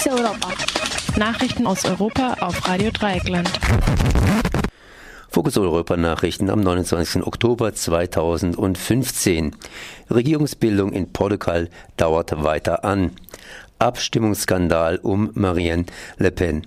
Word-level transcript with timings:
Fokus 0.00 0.18
Europa. 0.18 0.48
Nachrichten 1.18 1.66
aus 1.66 1.84
Europa 1.84 2.34
auf 2.40 2.66
Radio 2.66 2.90
Dreieckland. 2.90 3.50
Fokus 5.28 5.58
Europa 5.58 5.98
Nachrichten 5.98 6.48
am 6.48 6.60
29. 6.60 7.26
Oktober 7.26 7.74
2015. 7.74 9.54
Regierungsbildung 10.08 10.92
in 10.92 11.12
Portugal 11.12 11.68
dauert 11.98 12.42
weiter 12.42 12.82
an. 12.82 13.10
Abstimmungsskandal 13.78 15.00
um 15.02 15.32
Marine 15.34 15.84
Le 16.16 16.30
Pen. 16.30 16.66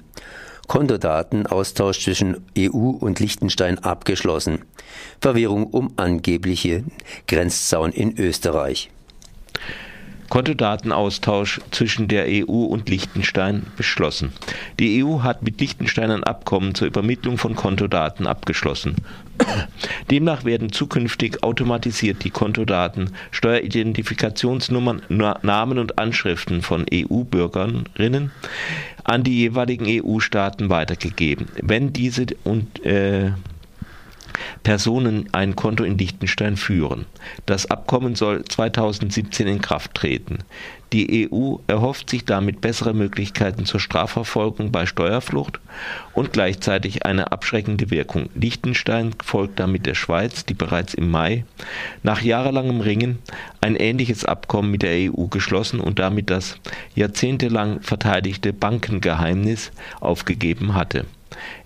Kontodatenaustausch 0.68 2.04
zwischen 2.04 2.46
EU 2.56 2.90
und 2.90 3.20
Liechtenstein 3.20 3.80
abgeschlossen. 3.80 4.60
Verwirrung 5.22 5.66
um 5.66 5.94
angebliche 5.96 6.84
Grenzzaun 7.26 7.94
in 7.94 8.16
Österreich. 8.20 8.92
Kontodatenaustausch 10.34 11.62
zwischen 11.70 12.08
der 12.08 12.26
EU 12.28 12.64
und 12.64 12.90
Liechtenstein 12.90 13.68
beschlossen. 13.78 14.34
Die 14.80 15.04
EU 15.04 15.20
hat 15.20 15.44
mit 15.44 15.62
Liechtenstein 15.62 16.10
ein 16.10 16.24
Abkommen 16.24 16.74
zur 16.74 16.88
Übermittlung 16.88 17.38
von 17.38 17.56
Kontodaten 17.56 18.26
abgeschlossen. 18.26 18.96
Demnach 20.10 20.44
werden 20.44 20.72
zukünftig 20.72 21.44
automatisiert 21.44 22.24
die 22.24 22.32
Kontodaten, 22.32 23.12
Steueridentifikationsnummern, 23.30 25.04
Namen 25.08 25.78
und 25.78 26.00
Anschriften 26.00 26.64
von 26.64 26.88
EU-Bürgerinnen 26.92 28.32
an 29.04 29.24
die 29.24 29.38
jeweiligen 29.38 29.86
EU-Staaten 29.88 30.72
weitergegeben. 30.72 31.46
Wenn 31.62 31.94
diese 31.94 32.26
und 32.44 32.84
äh, 32.84 33.34
Personen 34.64 35.30
ein 35.32 35.56
Konto 35.56 35.84
in 35.84 35.98
Liechtenstein 35.98 36.58
führen. 36.58 37.06
Das 37.46 37.70
Abkommen 37.70 38.16
soll 38.16 38.44
2017 38.46 39.48
in 39.48 39.62
Kraft 39.62 39.94
treten. 39.94 40.40
Die 40.94 41.28
EU 41.28 41.56
erhofft 41.66 42.12
sich 42.12 42.24
damit 42.24 42.62
bessere 42.62 42.94
Möglichkeiten 42.94 43.66
zur 43.66 43.80
Strafverfolgung 43.80 44.72
bei 44.72 44.86
Steuerflucht 44.86 45.60
und 46.14 46.34
gleichzeitig 46.34 47.04
eine 47.04 47.32
abschreckende 47.32 47.90
Wirkung. 47.90 48.30
Liechtenstein 48.36 49.16
folgt 49.24 49.60
damit 49.60 49.88
der 49.88 49.96
Schweiz, 49.96 50.46
die 50.46 50.54
bereits 50.54 50.94
im 50.94 51.10
Mai 51.10 51.46
nach 52.04 52.22
jahrelangem 52.22 52.80
Ringen 52.80 53.18
ein 53.60 53.76
ähnliches 53.76 54.24
Abkommen 54.24 54.70
mit 54.70 54.84
der 54.84 55.12
EU 55.12 55.26
geschlossen 55.26 55.80
und 55.80 55.98
damit 55.98 56.30
das 56.30 56.58
jahrzehntelang 56.94 57.82
verteidigte 57.82 58.54
Bankengeheimnis 58.54 59.72
aufgegeben 60.00 60.76
hatte. 60.76 61.06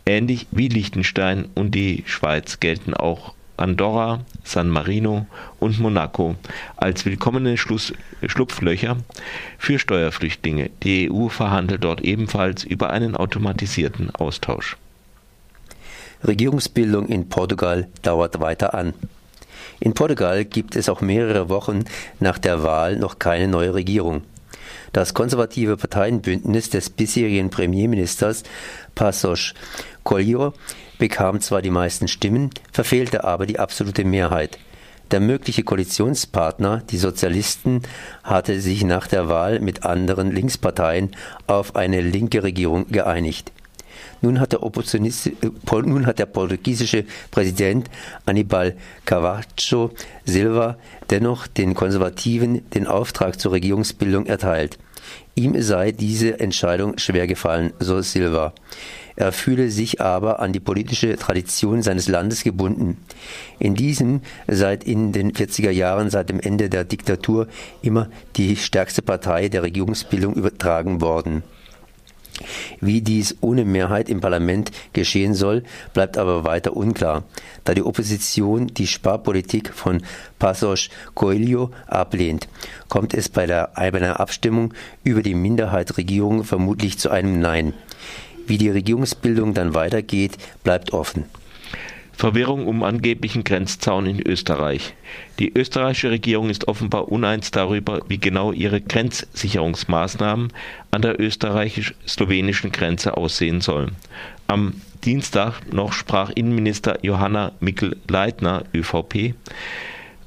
Ähnlich 0.05 0.47
wie 0.51 0.67
Liechtenstein 0.67 1.47
und 1.55 1.71
die 1.71 2.03
Schweiz 2.05 2.59
gelten 2.59 2.93
auch 2.93 3.33
Andorra, 3.57 4.21
San 4.43 4.69
Marino 4.69 5.25
und 5.59 5.79
Monaco 5.79 6.35
als 6.75 7.05
willkommene 7.05 7.57
Schluss, 7.57 7.91
Schlupflöcher 8.25 8.97
für 9.57 9.79
Steuerflüchtlinge. 9.79 10.69
Die 10.83 11.11
EU 11.11 11.27
verhandelt 11.27 11.83
dort 11.83 12.01
ebenfalls 12.01 12.63
über 12.63 12.91
einen 12.91 13.15
automatisierten 13.15 14.13
Austausch. 14.13 14.77
Regierungsbildung 16.25 17.07
in 17.07 17.29
Portugal 17.29 17.87
dauert 18.03 18.39
weiter 18.39 18.73
an. 18.73 18.93
In 19.79 19.93
Portugal 19.93 20.45
gibt 20.45 20.75
es 20.75 20.89
auch 20.89 21.01
mehrere 21.01 21.49
Wochen 21.49 21.85
nach 22.19 22.37
der 22.37 22.63
Wahl 22.63 22.97
noch 22.97 23.19
keine 23.19 23.47
neue 23.47 23.73
Regierung. 23.73 24.23
Das 24.97 25.13
konservative 25.13 25.77
Parteienbündnis 25.77 26.71
des 26.71 26.89
bisherigen 26.89 27.51
Premierministers 27.51 28.41
Passos 28.95 29.53
Coelho 30.03 30.53
bekam 30.97 31.39
zwar 31.39 31.61
die 31.61 31.69
meisten 31.69 32.07
Stimmen, 32.07 32.49
verfehlte 32.71 33.23
aber 33.23 33.45
die 33.45 33.59
absolute 33.59 34.03
Mehrheit. 34.05 34.57
Der 35.11 35.19
mögliche 35.19 35.61
Koalitionspartner, 35.61 36.81
die 36.89 36.97
Sozialisten, 36.97 37.83
hatte 38.23 38.59
sich 38.59 38.83
nach 38.85 39.05
der 39.05 39.29
Wahl 39.29 39.59
mit 39.59 39.83
anderen 39.83 40.31
Linksparteien 40.31 41.11
auf 41.45 41.75
eine 41.75 42.01
linke 42.01 42.41
Regierung 42.41 42.87
geeinigt. 42.87 43.51
Nun 44.23 44.39
hat 44.39 44.53
nun 44.59 46.05
hat 46.07 46.17
der 46.17 46.25
portugiesische 46.25 47.05
Präsident 47.29 47.87
Anibal 48.25 48.75
Cavaco 49.05 49.91
Silva 50.25 50.79
dennoch 51.11 51.45
den 51.45 51.75
Konservativen 51.75 52.67
den 52.71 52.87
Auftrag 52.87 53.39
zur 53.39 53.51
Regierungsbildung 53.51 54.25
erteilt. 54.25 54.79
Ihm 55.35 55.61
sei 55.61 55.91
diese 55.91 56.39
Entscheidung 56.39 56.97
schwer 56.97 57.27
gefallen, 57.27 57.73
so 57.79 58.01
Silva. 58.01 58.53
Er 59.15 59.31
fühle 59.31 59.71
sich 59.71 59.99
aber 59.99 60.39
an 60.39 60.53
die 60.53 60.59
politische 60.59 61.15
Tradition 61.17 61.81
seines 61.81 62.07
Landes 62.07 62.43
gebunden. 62.43 62.97
In 63.57 63.73
diesem 63.73 64.21
seit 64.47 64.83
in 64.83 65.11
den 65.11 65.31
40er 65.31 65.71
Jahren, 65.71 66.11
seit 66.11 66.29
dem 66.29 66.39
Ende 66.39 66.69
der 66.69 66.83
Diktatur, 66.83 67.47
immer 67.81 68.09
die 68.35 68.55
stärkste 68.55 69.01
Partei 69.01 69.49
der 69.49 69.63
Regierungsbildung 69.63 70.35
übertragen 70.35 71.01
worden. 71.01 71.43
Wie 72.81 73.01
dies 73.01 73.37
ohne 73.41 73.65
Mehrheit 73.65 74.09
im 74.09 74.21
Parlament 74.21 74.71
geschehen 74.93 75.33
soll, 75.33 75.63
bleibt 75.93 76.17
aber 76.17 76.43
weiter 76.43 76.75
unklar, 76.75 77.23
da 77.63 77.73
die 77.73 77.83
Opposition 77.83 78.67
die 78.67 78.87
Sparpolitik 78.87 79.73
von 79.73 80.01
Passos 80.39 80.89
Coelho 81.13 81.71
ablehnt. 81.87 82.47
Kommt 82.87 83.13
es 83.13 83.29
bei, 83.29 83.45
der, 83.45 83.77
einer 83.77 84.19
Abstimmung 84.19 84.73
über 85.03 85.21
die 85.21 85.35
Minderheitsregierung 85.35 86.43
vermutlich 86.43 86.97
zu 86.97 87.09
einem 87.09 87.39
Nein. 87.39 87.73
Wie 88.45 88.57
die 88.57 88.69
Regierungsbildung 88.69 89.53
dann 89.53 89.73
weitergeht, 89.73 90.37
bleibt 90.63 90.93
offen. 90.93 91.25
Verwirrung 92.17 92.65
um 92.65 92.81
angeblichen 92.81 93.43
Grenzzaun 93.43 94.07
in 94.07 94.19
Österreich. 94.19 94.95
Die 95.37 95.53
österreichische 95.55 96.09
Regierung 96.09 96.49
ist 96.49 96.67
offenbar 96.67 97.11
uneins 97.11 97.51
darüber, 97.51 98.01
wie 98.07 98.17
genau 98.17 98.51
ihre 98.51 98.81
Grenzsicherungsmaßnahmen 98.81 100.51
an 100.89 101.01
der 101.03 101.21
österreichisch-slowenischen 101.21 102.71
Grenze 102.71 103.15
aussehen 103.15 103.61
sollen. 103.61 103.91
Am 104.47 104.81
Dienstag 105.05 105.71
noch 105.71 105.93
sprach 105.93 106.31
Innenminister 106.31 106.97
Johanna 107.03 107.51
Mikl-Leitner, 107.59 108.63
ÖVP, 108.73 109.35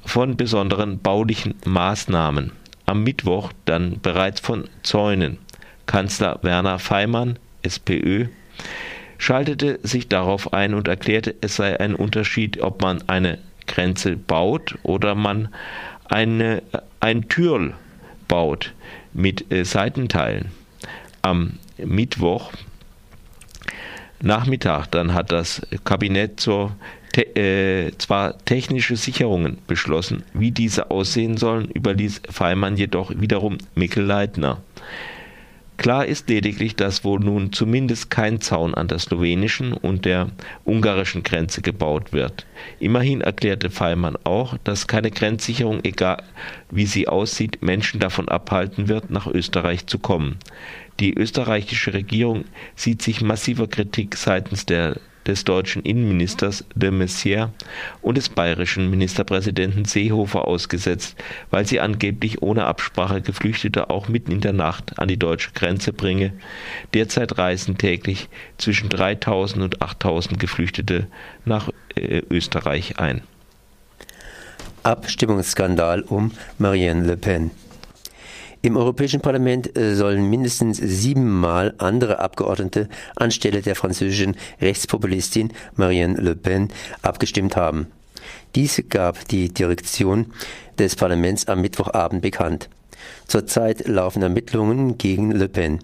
von 0.05 0.37
besonderen 0.37 0.99
baulichen 0.99 1.55
Maßnahmen. 1.65 2.53
Am 2.85 3.03
Mittwoch 3.03 3.51
dann 3.65 3.99
bereits 3.99 4.39
von 4.39 4.69
Zäunen. 4.81 5.39
Kanzler 5.87 6.39
Werner 6.41 6.79
Feimann, 6.79 7.37
SPÖ, 7.63 8.27
schaltete 9.21 9.79
sich 9.83 10.07
darauf 10.07 10.51
ein 10.51 10.73
und 10.73 10.87
erklärte, 10.87 11.35
es 11.41 11.55
sei 11.55 11.79
ein 11.79 11.93
Unterschied, 11.93 12.59
ob 12.59 12.81
man 12.81 13.07
eine 13.07 13.37
Grenze 13.67 14.17
baut 14.17 14.79
oder 14.81 15.13
man 15.13 15.49
eine, 16.05 16.63
ein 16.99 17.29
Türl 17.29 17.75
baut 18.27 18.73
mit 19.13 19.51
äh, 19.51 19.63
Seitenteilen. 19.63 20.51
Am 21.21 21.59
Mittwoch 21.77 22.51
Nachmittag 24.23 24.87
dann 24.87 25.13
hat 25.13 25.31
das 25.31 25.61
Kabinett 25.83 26.39
zur 26.39 26.75
te 27.13 27.21
äh, 27.35 27.91
zwar 27.99 28.43
technische 28.45 28.95
Sicherungen 28.95 29.59
beschlossen, 29.67 30.23
wie 30.33 30.49
diese 30.49 30.89
aussehen 30.89 31.37
sollen, 31.37 31.69
überließ 31.69 32.23
Feimann 32.29 32.75
jedoch 32.75 33.11
wiederum 33.15 33.59
Mikkel 33.75 34.03
Leitner. 34.03 34.61
Klar 35.81 36.05
ist 36.05 36.29
lediglich, 36.29 36.75
dass 36.75 37.03
wohl 37.03 37.19
nun 37.19 37.53
zumindest 37.53 38.11
kein 38.11 38.39
Zaun 38.39 38.75
an 38.75 38.87
der 38.87 38.99
slowenischen 38.99 39.73
und 39.73 40.05
der 40.05 40.27
ungarischen 40.63 41.23
Grenze 41.23 41.63
gebaut 41.63 42.13
wird. 42.13 42.45
Immerhin 42.79 43.21
erklärte 43.21 43.71
Feimann 43.71 44.15
auch, 44.23 44.59
dass 44.63 44.85
keine 44.85 45.09
Grenzsicherung, 45.09 45.79
egal 45.81 46.21
wie 46.69 46.85
sie 46.85 47.07
aussieht, 47.07 47.63
Menschen 47.63 47.99
davon 47.99 48.29
abhalten 48.29 48.89
wird, 48.89 49.09
nach 49.09 49.25
Österreich 49.25 49.87
zu 49.87 49.97
kommen. 49.97 50.37
Die 50.99 51.15
österreichische 51.15 51.95
Regierung 51.95 52.45
sieht 52.75 53.01
sich 53.01 53.21
massiver 53.21 53.65
Kritik 53.65 54.17
seitens 54.17 54.67
der 54.67 54.99
des 55.27 55.43
deutschen 55.43 55.83
Innenministers 55.83 56.65
de 56.75 56.91
Maizière 56.91 57.49
und 58.01 58.17
des 58.17 58.29
bayerischen 58.29 58.89
Ministerpräsidenten 58.89 59.85
Seehofer 59.85 60.47
ausgesetzt, 60.47 61.15
weil 61.49 61.65
sie 61.65 61.79
angeblich 61.79 62.41
ohne 62.41 62.65
Absprache 62.65 63.21
Geflüchtete 63.21 63.89
auch 63.89 64.07
mitten 64.07 64.31
in 64.31 64.41
der 64.41 64.53
Nacht 64.53 64.97
an 64.99 65.07
die 65.07 65.17
deutsche 65.17 65.51
Grenze 65.51 65.93
bringe. 65.93 66.33
Derzeit 66.93 67.37
reisen 67.37 67.77
täglich 67.77 68.29
zwischen 68.57 68.89
3000 68.89 69.63
und 69.63 69.81
8000 69.81 70.39
Geflüchtete 70.39 71.07
nach 71.45 71.69
äh, 71.95 72.21
Österreich 72.29 72.99
ein. 72.99 73.21
Abstimmungsskandal 74.83 76.01
um 76.01 76.31
Marianne 76.57 77.05
Le 77.05 77.17
Pen. 77.17 77.51
Im 78.63 78.77
Europäischen 78.77 79.21
Parlament 79.21 79.75
äh, 79.75 79.95
sollen 79.95 80.29
mindestens 80.29 80.77
siebenmal 80.77 81.73
andere 81.79 82.19
Abgeordnete 82.19 82.89
anstelle 83.15 83.63
der 83.63 83.75
französischen 83.75 84.35
Rechtspopulistin 84.61 85.51
Marianne 85.75 86.21
Le 86.21 86.35
Pen 86.35 86.69
abgestimmt 87.01 87.55
haben. 87.55 87.87
Dies 88.53 88.83
gab 88.89 89.27
die 89.29 89.49
Direktion 89.49 90.27
des 90.77 90.95
Parlaments 90.95 91.47
am 91.47 91.61
Mittwochabend 91.61 92.21
bekannt. 92.21 92.69
Zurzeit 93.25 93.87
laufen 93.87 94.21
Ermittlungen 94.21 94.99
gegen 94.99 95.31
Le 95.31 95.49
Pen. 95.49 95.79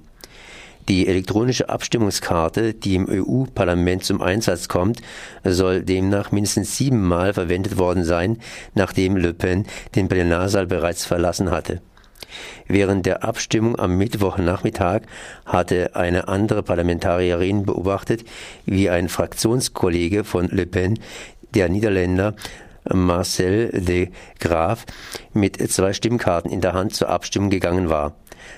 Die 0.87 1.07
elektronische 1.07 1.69
Abstimmungskarte, 1.69 2.75
die 2.75 2.93
im 2.93 3.09
EU-Parlament 3.09 4.03
zum 4.03 4.21
Einsatz 4.21 4.67
kommt, 4.67 5.01
soll 5.43 5.81
demnach 5.81 6.31
mindestens 6.31 6.77
siebenmal 6.77 7.33
verwendet 7.33 7.79
worden 7.79 8.03
sein, 8.03 8.37
nachdem 8.75 9.17
Le 9.17 9.33
Pen 9.33 9.65
den 9.95 10.07
Plenarsaal 10.07 10.67
bereits 10.67 11.05
verlassen 11.05 11.49
hatte. 11.49 11.81
Während 12.67 13.05
der 13.05 13.23
Abstimmung 13.23 13.77
am 13.79 13.97
Mittwochnachmittag 13.97 15.01
hatte 15.45 15.95
eine 15.95 16.27
andere 16.27 16.63
Parlamentarierin 16.63 17.65
beobachtet, 17.65 18.23
wie 18.65 18.89
ein 18.89 19.09
Fraktionskollege 19.09 20.23
von 20.23 20.47
Le 20.47 20.65
Pen, 20.65 20.99
der 21.53 21.69
Niederländer 21.69 22.35
Marcel 22.93 23.69
de 23.69 24.09
Graaf, 24.39 24.85
mit 25.33 25.57
zwei 25.71 25.93
Stimmkarten 25.93 26.51
in 26.51 26.61
der 26.61 26.73
Hand 26.73 26.93
zur 26.93 27.09
Abstimmung 27.09 27.49
gegangen 27.49 27.89
war. 27.89 28.15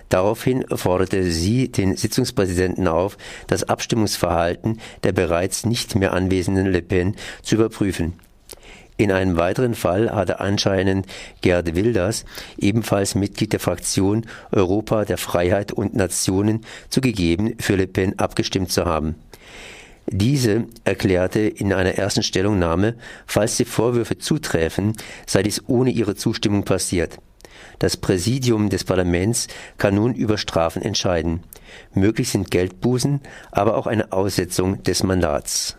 Daraufhin 0.10 0.66
forderte 0.76 1.24
sie 1.24 1.72
den 1.72 1.96
Sitzungspräsidenten 1.96 2.88
auf, 2.88 3.18
das 3.48 3.64
Abstimmungsverhalten 3.64 4.80
der 5.04 5.14
bereits 5.14 5.66
nicht 5.66 5.96
mehr 5.96 6.14
anwesenden 6.14 6.68
Le 6.68 6.82
Pen 6.82 7.16
zu 7.42 7.56
überprüfen. 7.56 8.14
In 9.00 9.14
einem 9.14 9.38
weiteren 9.38 9.76
Fall 9.76 10.12
hatte 10.12 10.42
anscheinend 10.42 11.06
Gerd 11.40 11.74
Wilders, 11.74 12.26
ebenfalls 12.58 13.16
Mitglied 13.16 13.54
der 13.54 13.62
Fraktion 13.62 14.26
Europa 14.52 15.06
der 15.06 15.18
Freiheit 15.18 15.72
und 15.72 15.96
Nationen, 15.96 16.66
zugegeben, 16.90 17.56
für 17.62 17.78
Le 17.78 17.88
Pen 17.88 18.20
abgestimmt 18.20 18.74
zu 18.74 18.84
haben. 18.84 19.16
Diese 20.08 20.66
erklärte 20.84 21.40
in 21.40 21.72
einer 21.72 21.94
ersten 21.94 22.24
Stellungnahme, 22.24 22.96
falls 23.26 23.56
die 23.56 23.64
Vorwürfe 23.64 24.18
zuträfen, 24.18 24.98
sei 25.26 25.44
dies 25.44 25.64
ohne 25.68 25.92
ihre 25.92 26.16
Zustimmung 26.16 26.66
passiert. 26.66 27.20
Das 27.78 27.96
Präsidium 27.96 28.70
des 28.70 28.84
Parlaments 28.84 29.48
kann 29.78 29.96
nun 29.96 30.14
über 30.14 30.38
Strafen 30.38 30.82
entscheiden. 30.82 31.44
Möglich 31.94 32.32
sind 32.32 32.52
Geldbußen, 32.52 33.22
aber 33.50 33.78
auch 33.78 33.88
eine 33.88 34.12
Aussetzung 34.12 34.84
des 34.84 35.04
Mandats 35.04 35.78